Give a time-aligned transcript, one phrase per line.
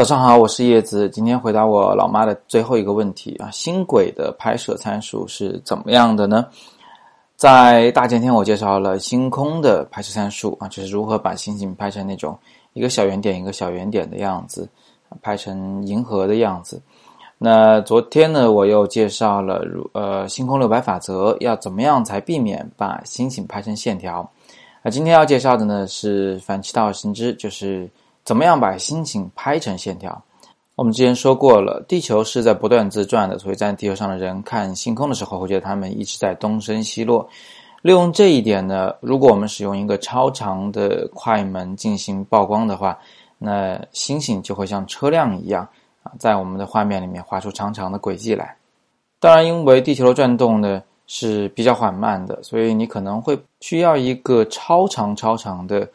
[0.00, 1.10] 早上好，我是叶子。
[1.10, 6.46] 今天回答我老妈的最后一个问题啊，星轨的拍摄参数是怎么样的呢？
[7.36, 12.34] 在大前天我介绍了星空的拍摄参数啊，就是如何把星星拍成那种
[12.72, 14.66] 一个小圆点一个小圆点的样子，
[15.20, 16.80] 拍成银河的样子。
[17.36, 24.26] 那昨天呢，我又介绍了如呃星空六百法则，要怎么样才避免把星星拍成线条。
[24.82, 27.86] 那今天要介绍的呢是反其道而行之，就是。
[28.24, 30.22] 怎么样把星星拍成线条？
[30.76, 37.28] 我们之前说过了，地球是在不断自转的，所以在地球上的人看星空的时候，会觉得它们一直在东升西落。
[37.82, 42.98] 利用这一点呢，如果我们使用一个超长的快门进行曝光的话，
[43.36, 45.68] 那星星就会像车辆一样
[46.02, 48.56] 啊，在我们的画面里面画出长长的轨迹来。
[49.18, 55.86] 当然，因为地球的转动呢是比较缓慢的，所以你可能会需要一个超长超长的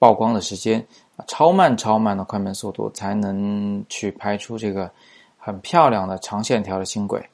[0.00, 0.84] 曝光的时间。
[1.26, 4.90] 超慢、超慢的快门速度，才能去拍出这个
[5.38, 7.24] 很漂亮的长线条的星轨。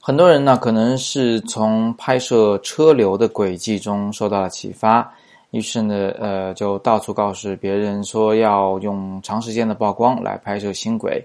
[0.00, 5.12] 很多人呢，可能是从拍摄车流的轨迹中受到了启发，
[5.50, 11.22] 于是呢，呃，就到处告诉别人说要用长时间的曝光来拍摄星轨。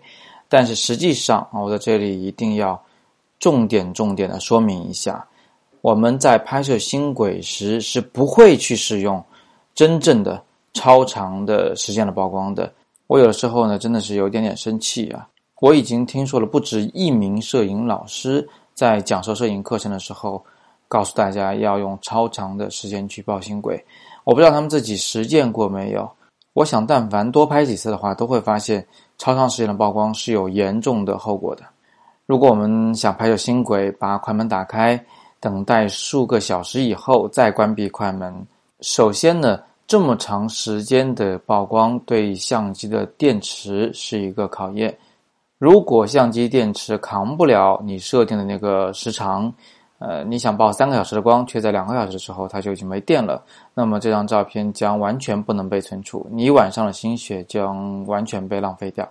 [0.49, 2.79] 但是实际上啊，我在这里一定要
[3.39, 5.25] 重点、重点的说明一下：
[5.79, 9.23] 我们在拍摄星轨时是不会去使用
[9.73, 10.43] 真正的。
[10.75, 12.71] 超长的时间的曝光的，
[13.07, 15.27] 我有的时候呢，真的是有点点生气啊！
[15.61, 20.43] 我已经听说了不止一名摄影老师在讲授摄影课程的时候，
[20.89, 23.83] 告诉大家要用超长的时间去曝星轨。
[24.25, 26.07] 我不知道他们自己实践过没有。
[26.51, 28.85] 我想，但凡多拍几次的话，都会发现
[29.17, 31.63] 超长时间的曝光是有严重的后果的。
[32.25, 35.01] 如果我们想拍摄星轨，把快门打开，
[35.39, 38.45] 等待数个小时以后再关闭快门，
[38.81, 39.57] 首先呢。
[39.87, 44.97] 这么长时间的曝光对相机的电池是一个考验。
[45.59, 49.53] 如果相机电池扛不了你设定的那个时长，
[49.99, 53.41] 呃，你想曝三个小时的光，却在两个小时的时候它就已经没电了，
[53.73, 59.07] 那么这张照片将完全不能被存储，你晚上的心血将完全被浪费掉。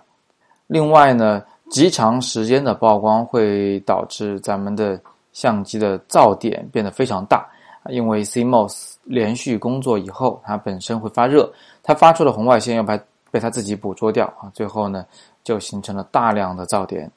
[0.67, 4.99] 另外呢，极长时间的曝光会导致咱们的
[5.31, 7.47] 相机的噪点变得非常大。
[7.89, 11.51] 因为 CMOS 连续工作以后，它本身会发热，
[11.83, 12.99] 它发出的红外线要被
[13.31, 15.05] 被它自己捕捉掉啊，最后呢
[15.43, 17.11] 就形成了大量的噪点。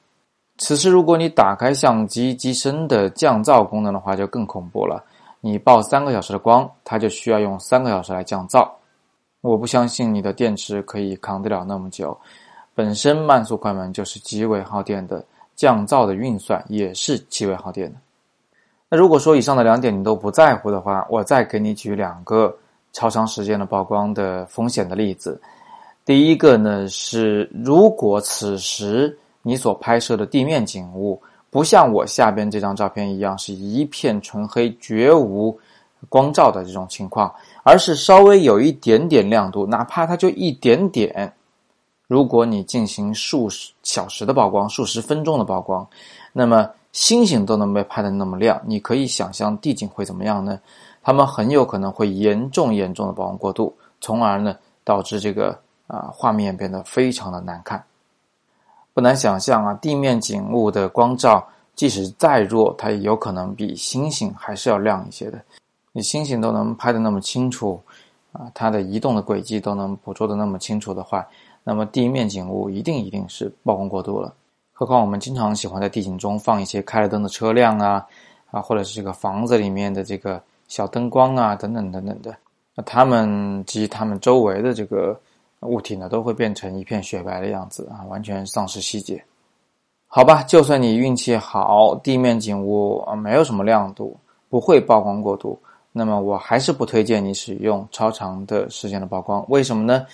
[0.57, 5.03] 此时如果你打开相机机身的降噪功能的话，就更恐怖了。
[5.41, 8.69] 你曝三个小时的光，它就需要用三个小时来降噪。
[9.39, 12.17] 我不相信你的电池可以扛得了那么久。
[12.75, 15.25] 本身慢速快门就是极为耗电的，
[15.55, 17.97] 降噪的运算也是极为耗电的。
[18.91, 22.57] 那如果说以上的两点你都不在乎的话，我再给你举两个
[22.91, 25.39] 超长时间的曝光的风险的例子。
[26.03, 35.55] 第一个呢是，如果此时你所拍摄的地面景物不像我下边这张照片一样是一片纯黑、绝无
[36.09, 41.31] 光照的这种情况，而是稍微有一点点亮度，哪怕它就一点点。
[42.07, 45.87] 如果你进行数十小时的曝光、数十分钟的曝光，
[46.33, 46.67] 那么。
[46.91, 50.59] 星星都能被拍得那么亮，你可以想象地景会怎么样呢？
[51.01, 55.57] 它们很有可能会严重严重的曝光过度，从而呢导致这个
[55.87, 57.83] 啊画面变得非常的难看。
[58.93, 65.39] 不难想象啊，地面景物的光照即使再弱，它也有可能比星星还是要亮一些的。
[65.93, 67.81] 你星星都能拍得那么清楚
[68.33, 71.25] 啊，它的移动的轨迹都能捕捉得那么清楚的话，
[71.63, 74.33] 那么地面景物一定一定是曝光过度了。
[74.79, 78.07] 何况我们经常喜欢在地景中放一些开了灯的车辆啊，
[78.49, 82.33] 啊，或者是这个房子里面的这个小灯光啊，等等等等的，
[82.75, 85.19] 那它们及它们周围的这个
[85.63, 89.21] 物体呢，都会变成一片雪白的样子啊，完全丧失细节。
[90.07, 94.15] 好吧，就算你运气好，地面景物啊没有什么亮度，
[94.47, 95.59] 不会曝光过度，
[95.91, 99.43] 那么我还是不推荐你使用超长的时间的曝光。
[99.49, 100.07] 为什么呢？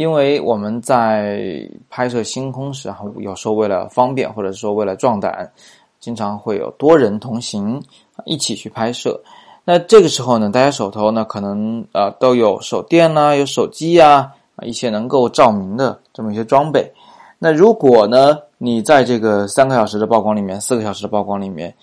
[0.00, 5.52] 因为我们在拍摄星空时，哈，有时候为了方便，或者说为了壮胆，
[6.00, 7.78] 经常会有多人同行
[8.24, 9.20] 一起去拍摄。
[9.62, 16.90] 那这个时候呢，大家手头呢可能啊都有手电啦，有手机呀，啊一些能够照明的这么一些装备。
[17.38, 21.74] 那如果呢，你在这个三个小时的曝光里面，四个小时的曝光里面，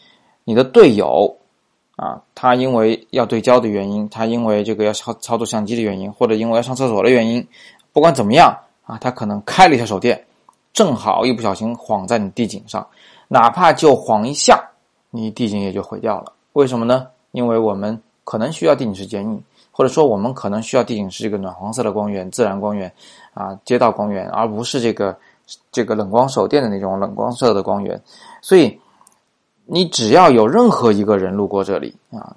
[0.43, 1.37] 你的队友
[1.97, 7.47] 啊，他因为要对焦的原因，他因为这个要操操作相机的原因，或者因为要上厕所的原因。
[7.97, 8.55] 不管怎么样
[8.85, 10.23] 啊，他可能开了一下手电，
[10.71, 12.85] 正好一不小心晃在你地景上，
[13.27, 14.63] 哪怕就晃一下，
[15.09, 16.31] 你地景也就毁掉了。
[16.53, 17.07] 为什么呢？
[17.31, 19.41] 因为我们可能需要地景是剪影，
[19.71, 22.93] 或者说我们可能需要地景是这个暖黄色的光源、自然光源
[23.33, 25.17] 啊、街道光源，而不是这个
[25.71, 27.99] 这个冷光手电的那种冷光色的光源，
[28.43, 28.79] 所以
[29.65, 32.35] 你只要有任何一个人路过这里啊，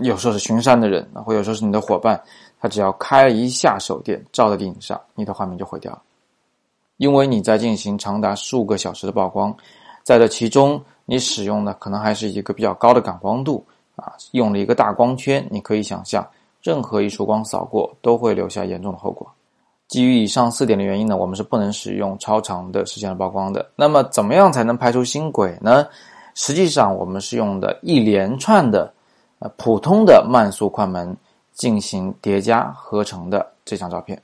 [0.00, 2.22] 有时候是巡山的人，或者说是你的伙伴，
[2.62, 6.00] 它只要开一下手电照在顶上，你的画面就毁掉了，
[6.98, 9.52] 因为你在进行长达数个小时的曝光，
[10.04, 13.66] 在这其中你使用的可能还是一个比较高的感光度
[13.96, 16.24] 啊，用了一个大光圈，你可以想象，
[16.62, 19.28] 任何一束光扫过都会留下严重的后果。
[19.88, 23.68] 基于以上四点的原因呢，我们是不能使用超长的时间的曝光的。
[23.74, 25.84] 那么，怎么样才能拍出星轨呢？
[26.36, 28.94] 实际上，我们是用的一连串的
[29.40, 31.14] 呃普通的慢速快门
[31.52, 34.20] 进行叠加合成的这张照片。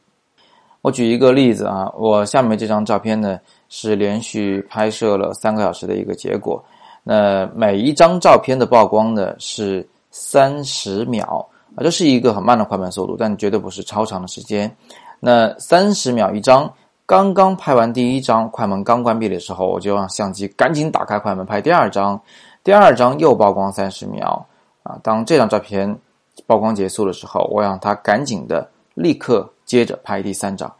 [0.81, 3.39] 我举一个例子啊，我下面这张照片呢
[3.69, 6.63] 是连续拍摄了三个小时的一个结果。
[7.03, 14.75] 那每一张照片的曝光呢是三十秒啊，这是一个很慢的快门速度，但绝对不是超长的时间。
[15.19, 16.73] 那三十秒一张，
[17.07, 22.21] 刚刚拍完第一张，快门刚关闭的时候，我就让相机赶紧打开快门拍第二张，
[22.63, 24.47] 第二张又曝光三十秒
[24.85, 24.97] 啊。
[25.03, 25.99] 当这张照片
[26.47, 30.73] 曝光结束的时候，我让他赶紧的立刻接着拍第三张，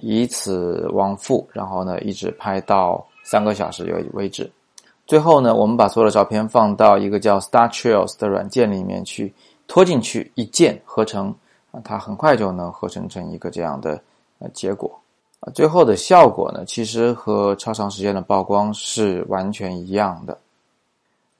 [0.00, 4.50] 以此往复，然后呢一直拍到三个小时为为止。
[5.06, 9.32] 最后呢，我们把所有的照片放到一个叫 Star Trails 的软件里面去
[9.66, 11.34] 拖进去，一键合成。
[11.72, 13.98] 啊，它很快就能合成成一个这样的
[14.40, 14.90] 呃结果
[15.40, 20.38] 啊，最后的效果呢，其实和超长时间的曝光是完全一样的。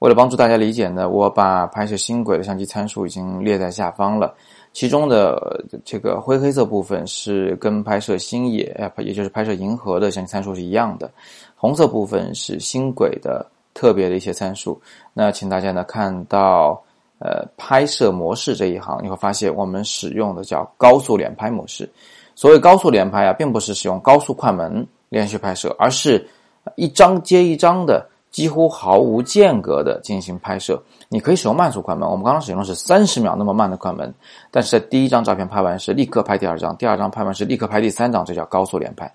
[0.03, 4.35] 为了帮助大家理解呢，我把拍摄星轨的相机参数已经列在下方了。
[4.73, 11.09] 其中的这个灰黑色部分是跟拍摄星野，也就是拍摄银河的相机参数是一样的。
[11.55, 14.77] 红色部分是星轨的特别的一些参数。
[15.13, 16.83] 那请大家呢看到。
[17.19, 21.89] 呃，拍摄模式这一行，你会发现我们使用的叫高速连拍模式。
[22.35, 26.27] 所谓高速连拍啊，并不是使用高速快门连续拍摄，而是
[26.75, 30.77] 一张接一张的，几乎毫无间隔的进行拍摄。
[31.07, 34.13] 你可以使用慢速快门，我们刚刚使用的是三十秒那么慢的快门，
[34.51, 39.09] 但是在第一张照片拍完是立刻拍第二张，第二张拍完是立刻拍第三张，这叫高速连拍。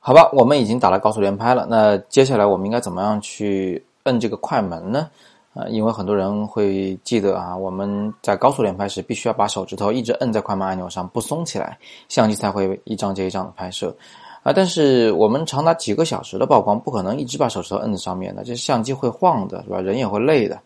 [0.00, 5.10] 好吧，我们已经打了高速连拍了，那接下来我们应该怎么样去摁这个快门呢？
[5.52, 11.76] 啊，因为很多人会记得啊，我们在高速连拍时，必须要把手指头一直摁在快门按钮上，不松起来，
[12.08, 13.94] 相机才会一张接一张的拍摄。
[14.42, 19.80] 啊，但是我们长达几个小时的曝光，不可能一直把手指头摁在上面的，这相机会晃的，是吧？
[19.80, 20.58] 人也会累的。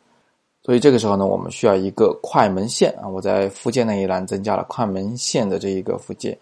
[0.62, 3.08] 所以这个时候呢，我们需要一个快门线啊。
[3.08, 6.38] 我在附件那一栏增加了快门线的这一个附件，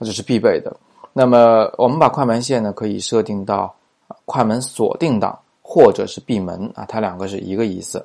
[0.00, 0.76] 这是必备的。
[1.12, 3.74] 那么我们把快门线呢，可以设定到
[4.24, 5.38] 快门锁定档。
[5.64, 8.04] 或者是闭门啊，它两个是一个意思。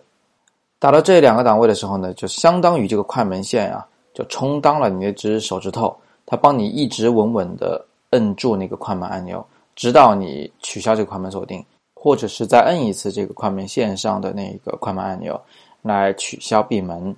[0.80, 5.94] 打到这两个档位的时候呢，就相当于这个快门线啊，就充当了你那只手指头，
[6.26, 9.46] 它帮你一直稳稳的摁住那个快门按钮，
[9.76, 11.64] 直到你取消这个快门锁定，
[11.94, 15.40] 或者是再摁一次这个快门线上的那个快门按钮
[15.82, 17.16] 来取消闭门，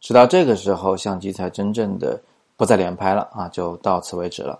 [0.00, 2.20] 直到这个时候相机才真正的
[2.56, 4.58] 不再连拍了啊，就到此为止了。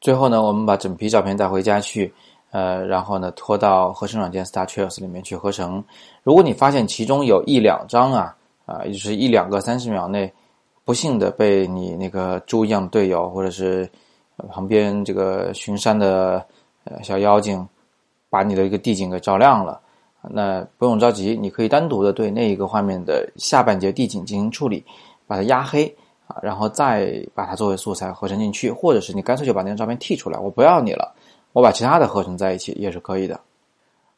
[0.00, 2.12] 最后呢，我们把整批照片带回家去。
[2.52, 5.84] 呃，然后呢，拖到合成软件 Star Trails 里面去合成。
[6.24, 10.32] 如果你发现其中有一两张啊，啊，也就是一两个三十秒内，
[10.84, 13.88] 不幸的被你那个猪一样的队友，或者是
[14.48, 16.44] 旁边这个巡山的
[16.84, 17.66] 呃小妖精，
[18.28, 19.80] 把你的一个地景给照亮了，
[20.22, 24.84] 那不用着急，你可以单独的对那一个画面的下半截地景进行处理，
[25.26, 25.94] 把它压黑
[26.26, 31.14] 啊，然后再把它作为素材合成进去，或者是你干脆就把那张照片剔出来，我不要你了。
[31.52, 33.40] 我把其他的合成在一起也是可以的，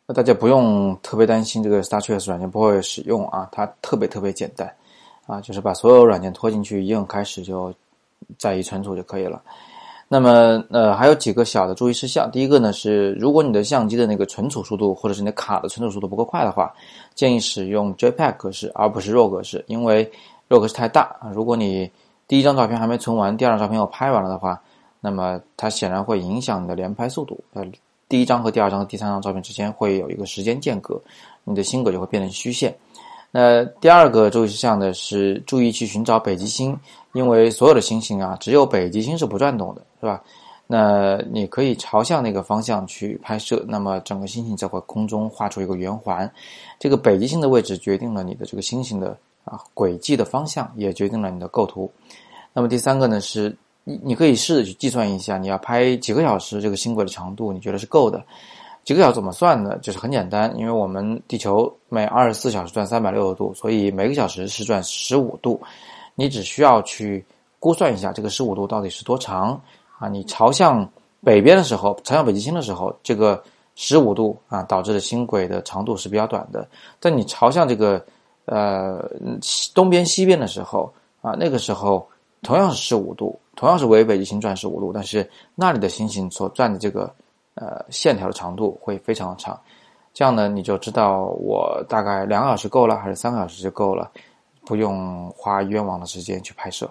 [0.07, 4.71] 那大家不用特别担心这个 Star Trails 软件不会使用啊，它特别特别简单，
[5.27, 7.73] 啊，就是把所有软件拖进去，一摁开始就
[8.37, 9.43] 在一存储就可以了。
[10.13, 16.71] 那么呃还有几个小的注意事项，第一个呢是，如果你的相机的那个存储速度或者是你的卡的存储速度不够快的话，
[17.15, 20.05] 建议使用 JPEG 格式而不是 RAW 格式，因为
[20.51, 21.33] RAW 格式太大啊。
[21.33, 21.91] 如果你
[22.29, 24.61] 第一张照片还没存完，第二张照片又拍完了的话。
[25.01, 27.43] 那么它显然会影响你的连拍速度。
[27.55, 27.65] 呃，
[28.07, 31.01] 第一张和第二张和第三张照片之间会有一个时间间隔，
[31.45, 32.77] 你的星格就会变成虚线。
[33.33, 36.79] 那第二个注意事项呢是注意去寻找北极星，
[37.15, 40.23] 因为所有的星星啊，只有北极星是不转动的，是吧？
[40.67, 46.31] 那你可以朝向那个方向去拍摄，那么整个星星就会空中画出一个圆环。
[46.79, 51.91] 这个北极星的位置决定了你的这个星星的啊轨迹的方向，也决定了你的构图。
[52.53, 53.57] 那么第三个呢是。
[53.85, 58.23] 你你可以试着去计算一下，你要拍几个小时这个星轨的长度，你觉得是够的？
[58.85, 59.79] 几个小时怎么算呢？
[59.79, 65.61] 就是很简单，因为我们地球每二十四小时转三百六十度，所以每个小时是转十五度。
[66.15, 67.25] 你只需要去
[67.59, 69.61] 估算一下这个十五度到底是多长
[69.99, 70.09] 啊？
[70.09, 70.87] 你朝向
[71.23, 73.43] 北边的时候，朝向北极星的时候，这个
[73.77, 76.69] 十五度啊导致的星轨的长度是比较短的。
[76.99, 78.05] 但你朝向这个
[78.47, 79.09] 呃
[79.73, 82.07] 东边西边的时候啊，那个时候
[82.43, 87.15] 同样是十五度，同样是围北极星转十五度，但是那里的星星所转的这个
[87.55, 89.59] 呃线条的长度会非常的长。
[90.15, 94.11] 这样呢，你就知道我大概两个小时够了，还是三个小时就够了，
[94.67, 96.91] 不用花冤枉的时间去拍摄。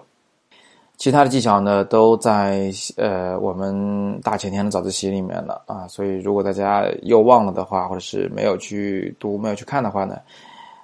[0.96, 5.86] 其他的技巧呢，都在呃我们大前天的早自习里面了啊。
[5.86, 10.18] 所以如果大家又忘了的话，或者是没有去读、没有去看的话呢，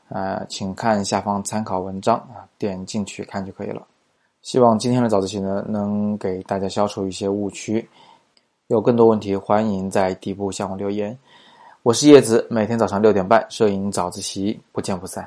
[0.09, 3.83] 呃，请看下方参考文章啊，点进去看就可以了。
[4.43, 7.89] 希望今天的早自习呢，能给大家消除一些误区。
[8.69, 11.19] 有更多问题，欢迎在底部向我留言。
[11.83, 15.27] 我是叶子，每天早上六点半，摄影早自习，不见不散。